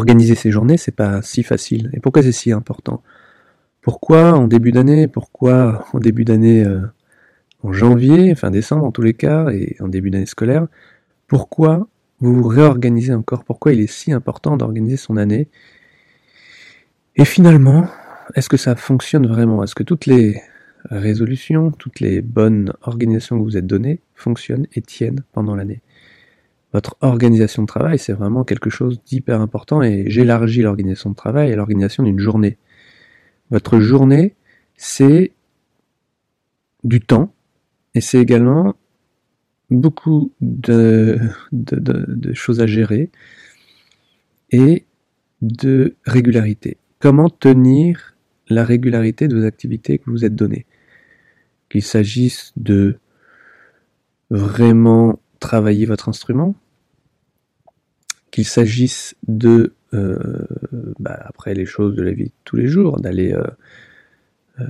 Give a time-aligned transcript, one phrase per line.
[0.00, 1.90] organiser ses journées, c'est pas si facile.
[1.92, 3.02] Et pourquoi c'est si important?
[3.82, 5.08] Pourquoi en début d'année?
[5.08, 6.80] Pourquoi en début d'année euh,
[7.62, 10.66] en janvier, fin décembre en tous les cas, et en début d'année scolaire?
[11.26, 11.88] Pourquoi
[12.20, 13.44] vous vous réorganisez encore?
[13.44, 15.48] Pourquoi il est si important d'organiser son année?
[17.16, 17.86] Et finalement,
[18.34, 19.62] est-ce que ça fonctionne vraiment?
[19.62, 20.40] Est-ce que toutes les
[20.90, 25.82] résolutions, toutes les bonnes organisations que vous êtes données fonctionnent et tiennent pendant l'année?
[26.72, 31.52] Votre organisation de travail, c'est vraiment quelque chose d'hyper important et j'élargis l'organisation de travail
[31.52, 32.58] à l'organisation d'une journée.
[33.50, 34.36] Votre journée,
[34.76, 35.32] c'est
[36.84, 37.34] du temps
[37.94, 38.76] et c'est également
[39.70, 41.18] beaucoup de,
[41.52, 43.10] de, choses à gérer
[44.50, 44.84] et
[45.42, 46.76] de régularité.
[46.98, 48.16] Comment tenir
[48.48, 50.66] la régularité de vos activités que vous êtes données?
[51.68, 52.98] Qu'il s'agisse de
[54.30, 56.54] vraiment travailler votre instrument,
[58.30, 60.46] qu'il s'agisse de, euh,
[61.00, 63.42] bah, après les choses de la vie de tous les jours, d'aller euh,
[64.60, 64.64] euh,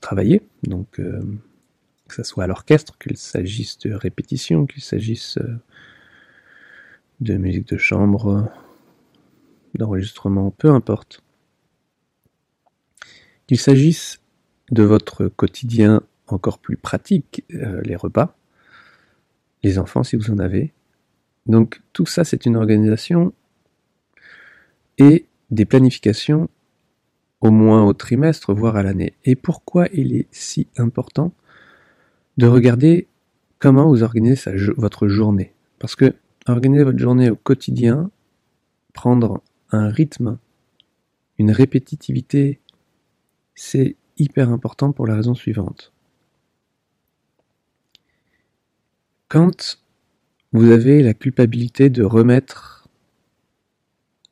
[0.00, 5.38] travailler, donc que ce soit à l'orchestre, qu'il s'agisse de répétition, qu'il s'agisse
[7.20, 8.48] de musique de chambre,
[9.74, 11.22] d'enregistrement, peu importe.
[13.46, 14.20] Qu'il s'agisse
[14.70, 18.36] de votre quotidien encore plus pratique, les repas,
[19.62, 20.72] les enfants si vous en avez.
[21.46, 23.32] Donc tout ça, c'est une organisation
[24.98, 26.48] et des planifications
[27.40, 29.14] au moins au trimestre, voire à l'année.
[29.24, 31.32] Et pourquoi il est si important
[32.36, 33.08] de regarder
[33.58, 35.54] comment vous organisez votre journée?
[35.78, 36.14] Parce que
[36.46, 38.10] organiser votre journée au quotidien,
[38.92, 40.38] prendre un rythme,
[41.38, 42.60] une répétitivité,
[43.54, 45.92] c'est hyper important pour la raison suivante.
[49.30, 49.78] Quand
[50.52, 52.88] vous avez la culpabilité de remettre,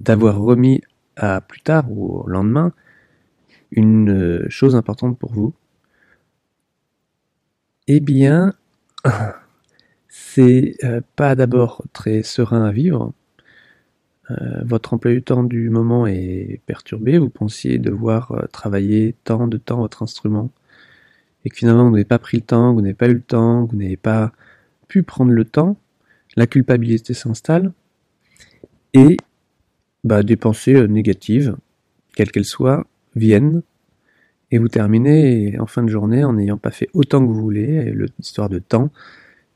[0.01, 0.83] d'avoir remis
[1.15, 2.73] à plus tard ou au lendemain
[3.71, 5.55] une chose importante pour vous,
[7.87, 8.55] eh bien,
[10.09, 13.13] c'est euh, pas d'abord très serein à vivre.
[14.33, 17.19] Euh, votre emploi du temps du moment est perturbé.
[17.19, 20.51] Vous pensiez devoir euh, travailler tant de temps votre instrument
[21.45, 23.65] et que finalement vous n'avez pas pris le temps, vous n'avez pas eu le temps,
[23.65, 24.33] vous n'avez pas
[24.89, 25.77] pu prendre le temps,
[26.37, 27.73] la culpabilité s'installe
[28.95, 29.17] et
[30.05, 31.57] bah, des pensées euh, négatives,
[32.15, 33.63] quelles qu'elles soient, viennent
[34.51, 37.93] et vous terminez en fin de journée en n'ayant pas fait autant que vous voulez,
[38.19, 38.91] l'histoire de temps,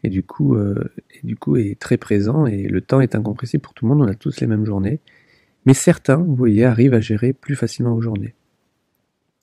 [0.05, 3.63] et du coup, euh, et du coup est très présent et le temps est incompressible
[3.63, 5.01] pour tout le monde, on a tous les mêmes journées.
[5.65, 8.35] Mais certains, vous voyez, arrivent à gérer plus facilement vos journées.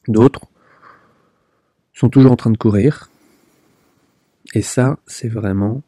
[0.08, 0.48] D'autres
[1.94, 3.10] sont toujours en train de courir,
[4.54, 5.82] et ça, c'est vraiment,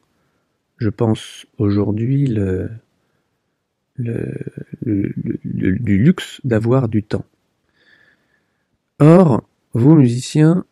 [0.77, 2.69] je pense, aujourd'hui, le,
[3.97, 7.25] du luxe d'avoir du temps.
[8.99, 10.65] Or, vous, musiciens,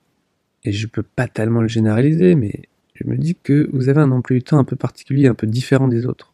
[0.64, 2.64] et je peux pas tellement le généraliser, mais
[2.94, 5.48] je me dis que vous avez un emploi du temps un peu particulier, un peu
[5.48, 6.34] différent des autres.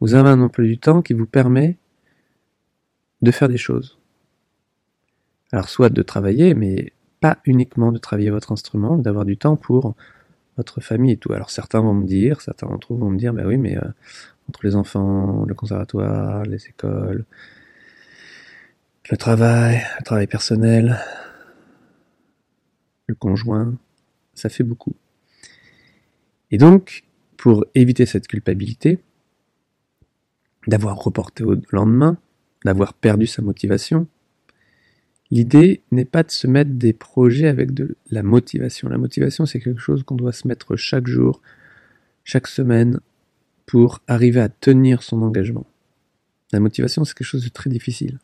[0.00, 1.76] Vous avez un emploi du temps qui vous permet
[3.22, 3.98] de faire des choses.
[5.52, 9.94] Alors soit de travailler, mais pas uniquement de travailler votre instrument, d'avoir du temps pour
[10.80, 11.32] famille et tout.
[11.32, 13.88] Alors certains vont me dire, certains d'entre vous vont me dire, bah oui, mais euh,
[14.48, 17.24] entre les enfants, le conservatoire, les écoles,
[19.10, 20.98] le travail, le travail personnel,
[23.06, 23.74] le conjoint,
[24.34, 24.94] ça fait beaucoup.
[26.50, 27.04] Et donc,
[27.36, 28.98] pour éviter cette culpabilité,
[30.66, 32.18] d'avoir reporté au lendemain,
[32.64, 34.06] d'avoir perdu sa motivation,
[35.30, 38.88] L'idée n'est pas de se mettre des projets avec de la motivation.
[38.88, 41.40] La motivation, c'est quelque chose qu'on doit se mettre chaque jour,
[42.24, 43.00] chaque semaine,
[43.64, 45.66] pour arriver à tenir son engagement.
[46.52, 48.18] La motivation, c'est quelque chose de très difficile.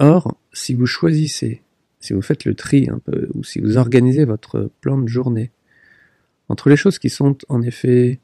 [0.00, 1.62] Or, si vous choisissez,
[2.00, 5.52] si vous faites le tri un peu, ou si vous organisez votre plan de journée,
[6.48, 8.18] entre les choses qui sont en effet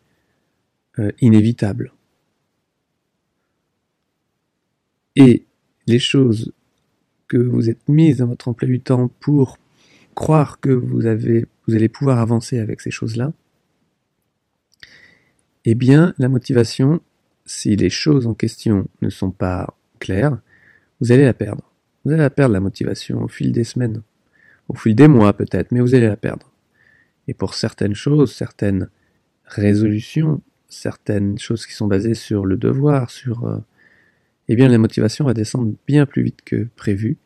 [0.98, 1.93] euh, inévitables
[5.15, 5.45] et
[5.86, 6.53] les choses
[7.28, 9.59] que vous êtes mises dans votre emploi du temps pour
[10.15, 13.33] croire que vous, avez, vous allez pouvoir avancer avec ces choses-là,
[15.65, 17.01] eh bien, la motivation,
[17.45, 20.39] si les choses en question ne sont pas claires,
[21.01, 21.71] vous allez la perdre.
[22.05, 24.03] Vous allez la perdre, la motivation, au fil des semaines,
[24.69, 26.51] au fil des mois peut-être, mais vous allez la perdre.
[27.28, 28.89] Et pour certaines choses, certaines
[29.45, 33.59] résolutions, certaines choses qui sont basées sur le devoir, sur euh,
[34.48, 37.19] eh bien la motivation va descendre bien plus vite que prévu,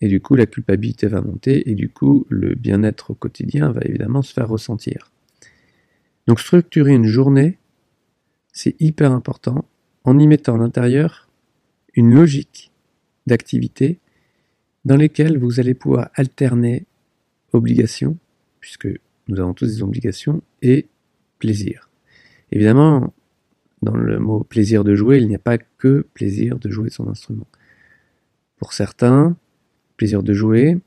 [0.00, 3.80] et du coup la culpabilité va monter, et du coup le bien-être au quotidien va
[3.84, 5.10] évidemment se faire ressentir.
[6.26, 7.58] Donc structurer une journée,
[8.52, 9.64] c'est hyper important
[10.04, 11.28] en y mettant à l'intérieur
[11.94, 12.70] une logique
[13.26, 13.98] d'activité
[14.84, 16.86] dans lesquelles vous allez pouvoir alterner
[17.52, 18.16] obligation,
[18.60, 18.88] puisque
[19.28, 20.86] nous avons tous des obligations, et
[21.38, 21.90] plaisir.
[22.52, 23.12] Évidemment,
[23.82, 27.08] dans le mot plaisir de jouer, il n'y a pas que plaisir de jouer son
[27.08, 27.46] instrument.
[28.56, 29.36] Pour certains,
[29.96, 30.78] plaisir de jouer,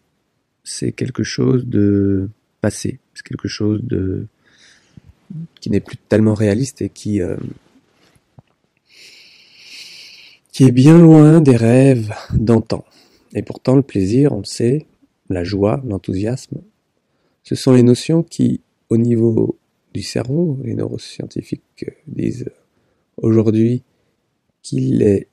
[0.64, 2.30] c'est quelque chose de
[2.60, 4.28] passé, c'est quelque chose de
[5.62, 7.38] qui n'est plus tellement réaliste et qui euh,
[10.52, 12.84] qui est bien loin des rêves d'antan.
[13.34, 14.86] Et pourtant, le plaisir, on le sait,
[15.30, 16.62] la joie, l'enthousiasme,
[17.44, 18.60] ce sont les notions qui,
[18.90, 19.58] au niveau
[19.94, 22.50] du cerveau, les neuroscientifiques disent
[23.22, 23.84] aujourd'hui
[24.62, 25.28] qu'il est,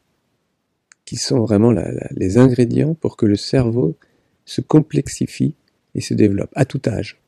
[1.05, 1.73] qui sont vraiment
[2.11, 3.97] les ingrédients pour que le cerveau
[4.45, 5.55] se complexifie
[5.95, 7.21] et se développe à tout âge.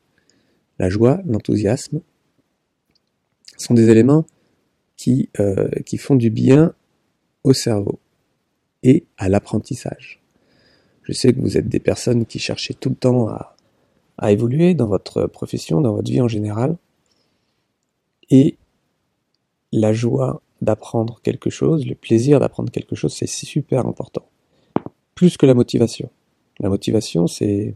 [0.79, 2.01] La joie, l'enthousiasme
[3.57, 4.25] sont des éléments
[4.97, 6.73] qui, euh, font du bien
[7.43, 7.99] au cerveau
[8.83, 10.21] et à l'apprentissage.
[11.03, 13.27] Je sais que vous êtes des personnes qui cherchez tout le temps
[14.17, 16.77] à évoluer dans votre profession, dans votre vie en général.
[18.29, 18.57] Et
[19.71, 24.27] la joie d'apprendre quelque chose, le plaisir d'apprendre quelque chose, c'est super important.
[25.15, 26.09] Plus que la motivation.
[26.59, 27.75] La motivation, c'est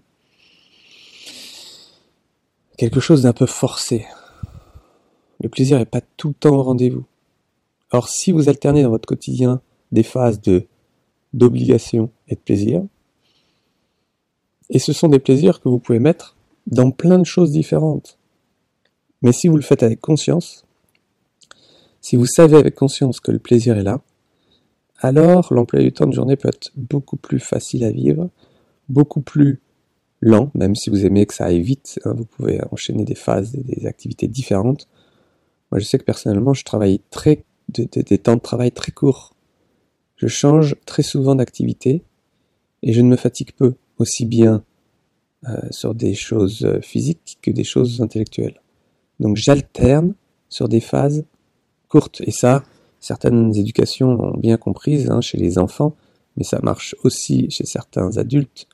[2.78, 4.06] quelque chose d'un peu forcé.
[5.42, 7.06] Le plaisir n'est pas tout le temps au rendez-vous.
[7.92, 9.62] Or, si vous alternez dans votre quotidien
[9.92, 10.40] des phases
[11.34, 12.84] d'obligation et de plaisir,
[14.70, 16.36] et ce sont des plaisirs que vous pouvez mettre
[16.68, 18.18] dans plein de choses différentes.
[19.22, 20.65] Mais si vous le faites avec conscience,
[22.06, 24.00] si vous savez avec conscience que le plaisir est là,
[25.00, 28.30] alors l'emploi du temps de journée peut être beaucoup plus facile à vivre,
[28.90, 29.60] beaucoup plus
[30.22, 33.54] lent, même si vous aimez que ça aille vite, hein, vous pouvez enchaîner des phases,
[33.54, 34.88] des, activités différentes.
[35.72, 39.34] Moi je sais que personnellement je travaille très, des temps de travail très courts.
[40.16, 42.04] Je change très souvent d'activité
[42.84, 44.64] et je ne me fatigue peu, aussi bien
[45.50, 48.62] euh, sur des choses physiques que des choses intellectuelles.
[49.20, 50.14] Donc j'alterne
[50.50, 51.26] sur des phases
[52.22, 52.64] et ça,
[53.00, 55.96] certaines éducations ont bien comprise hein, chez les enfants,
[56.38, 58.68] mais ça marche aussi chez certains adultes.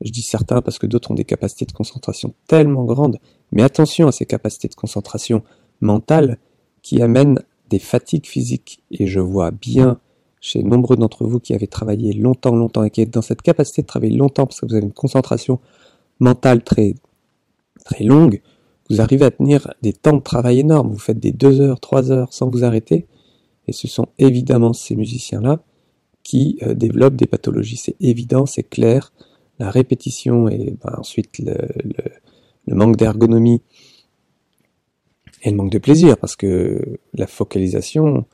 [0.00, 3.18] Je dis certains parce que d'autres ont des capacités de concentration tellement grandes,
[3.50, 5.42] mais attention à ces capacités de concentration
[5.80, 6.38] mentale
[6.82, 8.82] qui amènent des fatigues physiques.
[8.90, 9.98] Et je vois bien
[10.40, 13.82] chez nombreux d'entre vous qui avaient travaillé longtemps, longtemps, et qui êtes dans cette capacité
[13.82, 15.58] de travailler longtemps parce que vous avez une concentration
[16.20, 16.94] mentale très,
[17.84, 18.40] très longue,
[18.90, 20.90] vous arrivez à tenir des temps de travail énormes.
[20.90, 23.06] Vous faites des deux heures, trois heures sans vous arrêter.
[23.66, 25.60] Et ce sont évidemment ces musiciens-là
[26.22, 27.76] qui euh, développent des pathologies.
[27.76, 29.12] C'est évident, c'est clair.
[29.58, 31.54] La répétition et ben, ensuite le,
[32.74, 33.62] manque d'ergonomie
[35.42, 38.24] et le manque de plaisir, parce que la focalisation,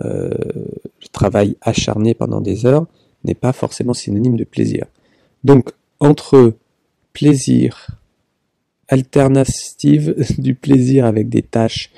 [0.00, 2.86] euh, le travail acharné pendant des heures
[3.24, 4.86] n'est pas forcément synonyme de plaisir.
[5.44, 6.54] Donc, entre
[7.12, 7.97] plaisir
[8.88, 11.90] alternative du plaisir avec des tâches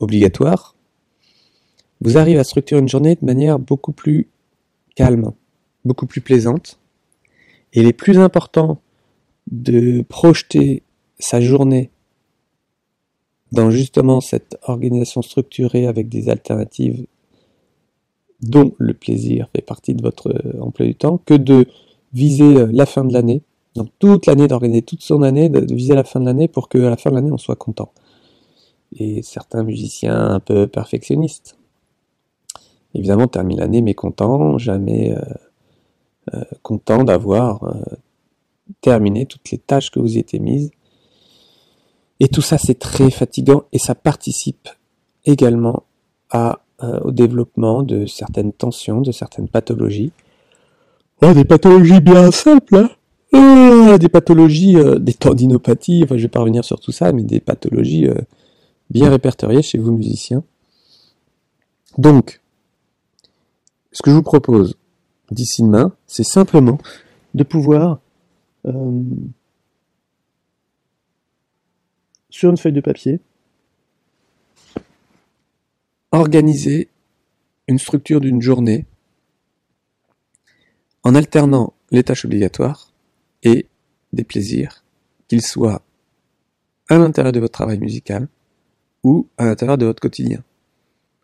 [0.00, 0.76] obligatoires,
[2.00, 4.28] vous arrivez à structurer une journée de manière beaucoup plus
[4.96, 5.32] calme,
[5.84, 6.78] beaucoup plus plaisante.
[7.72, 8.80] Et il est plus important
[9.50, 10.82] de projeter
[11.18, 11.90] sa journée
[13.52, 17.06] dans justement cette organisation structurée avec des alternatives
[18.40, 21.66] dont le plaisir fait partie de votre emploi du temps, que de
[22.12, 23.42] viser la fin de l'année
[23.74, 26.90] donc toute l'année, d'organiser toute son année, de, viser la fin de l'année pour qu'à
[26.90, 27.92] la fin de l'année on soit content.
[28.96, 31.56] Et certains musiciens un peu perfectionnistes,
[32.94, 35.20] évidemment terminent l'année mécontents, jamais euh,
[36.34, 37.80] euh, contents d'avoir euh,
[38.82, 40.70] terminé toutes les tâches que vous y étiez mises.
[42.20, 44.68] Et tout ça c'est très fatigant et ça participe
[45.24, 45.84] également
[46.30, 46.60] à,
[47.02, 50.12] au développement de certaines tensions, de certaines pathologies.
[51.22, 52.90] Oh, des pathologies bien simples, hein
[53.34, 57.22] euh, des pathologies, euh, des tendinopathies, enfin je vais pas revenir sur tout ça, mais
[57.22, 58.14] des pathologies euh,
[58.90, 60.44] bien répertoriées chez vous musiciens.
[61.98, 62.40] Donc,
[63.92, 64.76] ce que je vous propose
[65.30, 66.78] d'ici demain, c'est simplement
[67.34, 68.00] de pouvoir
[72.30, 73.20] sur une feuille de papier
[76.12, 76.88] organiser
[77.66, 78.86] une structure d'une journée
[81.02, 82.91] en alternant les tâches obligatoires
[83.42, 83.66] et
[84.12, 84.84] des plaisirs,
[85.28, 85.82] qu'ils soient
[86.88, 88.28] à l'intérieur de votre travail musical
[89.02, 90.44] ou à l'intérieur de votre quotidien,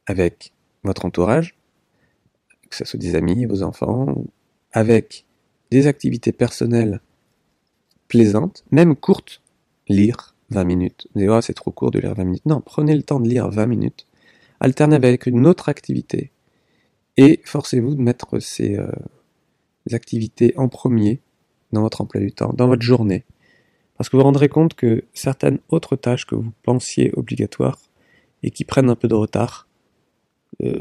[0.07, 1.57] avec votre entourage,
[2.71, 4.25] que ce soit des amis, vos enfants,
[4.73, 5.25] avec
[5.71, 7.01] des activités personnelles
[8.09, 9.43] plaisantes, même courtes,
[9.89, 11.09] lire 20 minutes.
[11.13, 12.47] Vous allez voir, c'est trop court de lire 20 minutes.
[12.47, 14.07] Non, prenez le temps de lire 20 minutes,
[14.61, 16.33] alternez avec une autre activité
[17.17, 18.91] Et forcez-vous de mettre ces euh,
[19.93, 21.21] activités en premier
[21.73, 23.25] dans votre emploi du temps, dans votre journée.
[23.97, 27.79] Parce que vous vous rendrez compte que certaines autres tâches que vous pensiez obligatoires
[28.45, 29.67] et qui prennent un peu de retard,
[30.63, 30.75] euh,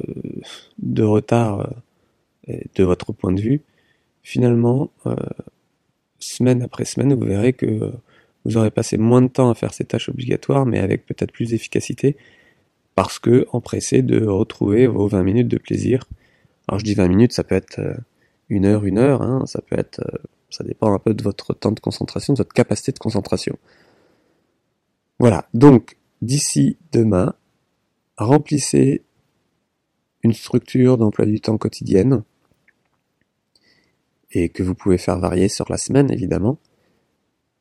[0.78, 1.74] de retard
[2.48, 3.62] euh, de votre point de vue,
[4.22, 5.16] finalement, euh,
[6.20, 7.92] semaine après semaine, vous verrez que
[8.46, 11.50] vous aurez passé moins de temps à faire ces tâches obligatoires, mais avec peut-être plus
[11.50, 12.18] d'efficacité,
[12.94, 16.06] parce que empressé de retrouver vos 20 minutes de plaisir.
[16.68, 17.80] Alors je dis 20 minutes, ça peut être
[18.50, 20.02] une heure, une heure, hein, ça peut être
[20.50, 23.58] ça dépend un peu de votre temps de concentration, de votre capacité de concentration.
[25.20, 27.34] Voilà, donc d'ici demain,
[28.18, 29.04] remplissez
[30.24, 32.24] une structure d'emploi du temps quotidienne
[34.32, 36.60] et que vous pouvez faire varier sur la semaine évidemment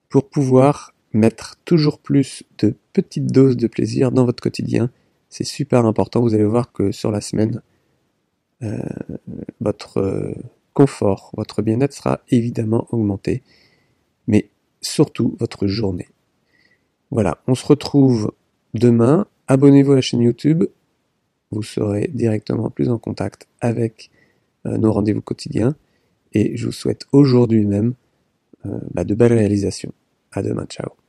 [0.09, 4.91] pour pouvoir mettre toujours plus de petites doses de plaisir dans votre quotidien.
[5.29, 7.63] C'est super important, vous allez voir que sur la semaine,
[8.63, 8.79] euh,
[9.61, 10.35] votre
[10.77, 13.43] confort, votre bien-être sera évidemment augmenté,
[14.27, 14.51] mais
[14.83, 16.09] surtout votre journée.
[17.11, 18.33] Voilà, on se retrouve
[18.75, 19.27] demain.
[19.49, 20.65] Abonnez-vous à la chaîne YouTube,
[21.51, 24.11] vous serez directement plus en contact avec
[24.67, 25.75] euh, nos rendez-vous quotidiens.
[26.35, 27.95] Et je vous souhaite aujourd'hui même
[28.67, 29.95] euh, bah, de belles réalisations.
[30.33, 31.06] À demain, ciao.